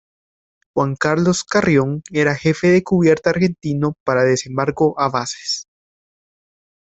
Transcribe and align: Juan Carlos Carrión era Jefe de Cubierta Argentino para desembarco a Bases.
Juan 0.73 0.95
Carlos 0.95 1.43
Carrión 1.43 2.01
era 2.11 2.33
Jefe 2.33 2.69
de 2.69 2.81
Cubierta 2.83 3.29
Argentino 3.29 3.93
para 4.03 4.23
desembarco 4.23 4.99
a 4.99 5.09
Bases. 5.09 5.67